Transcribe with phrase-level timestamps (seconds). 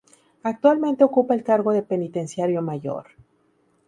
[0.41, 3.05] Actualmente ocupa el cargo de Penitenciario Mayor.